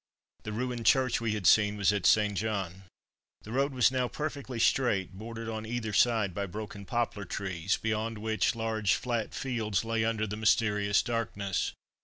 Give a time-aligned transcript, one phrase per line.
[0.41, 2.35] The ruined church we had seen was at St.
[2.35, 2.85] Jean.
[3.43, 8.17] The road was now perfectly straight, bordered on either side by broken poplar trees, beyond
[8.17, 11.73] which large flat fields lay under the mysterious darkness.